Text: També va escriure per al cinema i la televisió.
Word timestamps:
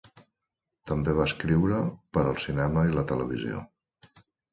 També 0.91 1.13
va 1.19 1.27
escriure 1.31 1.81
per 2.17 2.23
al 2.31 2.39
cinema 2.45 2.87
i 2.87 2.95
la 2.95 3.05
televisió. 3.13 3.61